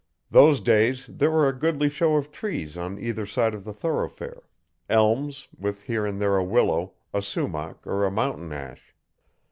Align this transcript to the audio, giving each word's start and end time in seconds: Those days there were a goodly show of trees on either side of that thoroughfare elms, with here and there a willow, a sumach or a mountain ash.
Those 0.31 0.59
days 0.61 1.05
there 1.05 1.29
were 1.29 1.47
a 1.47 1.53
goodly 1.53 1.87
show 1.87 2.15
of 2.15 2.31
trees 2.31 2.75
on 2.75 2.97
either 2.97 3.27
side 3.27 3.53
of 3.53 3.63
that 3.65 3.73
thoroughfare 3.75 4.41
elms, 4.89 5.47
with 5.55 5.83
here 5.83 6.07
and 6.07 6.19
there 6.19 6.37
a 6.37 6.43
willow, 6.43 6.93
a 7.13 7.21
sumach 7.21 7.85
or 7.85 8.03
a 8.03 8.09
mountain 8.11 8.51
ash. 8.51 8.95